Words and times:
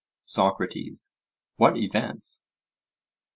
SOCRATES: 0.25 1.13
What 1.57 1.77
events? 1.77 2.41